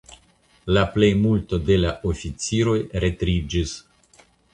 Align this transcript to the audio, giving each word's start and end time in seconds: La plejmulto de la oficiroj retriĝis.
La 0.77 0.85
plejmulto 0.93 1.59
de 1.67 1.77
la 1.81 1.91
oficiroj 2.13 2.73
retriĝis. 3.05 3.75